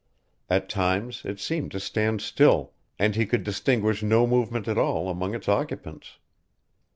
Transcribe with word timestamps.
At 0.49 0.67
times 0.67 1.21
it 1.25 1.39
seemed 1.39 1.71
to 1.73 1.79
stand 1.79 2.23
still, 2.23 2.73
and 2.97 3.15
he 3.15 3.27
could 3.27 3.43
distinguish 3.43 4.01
no 4.01 4.25
movement 4.25 4.67
at 4.67 4.79
all 4.79 5.09
among 5.11 5.35
its 5.35 5.47
occupants. 5.47 6.17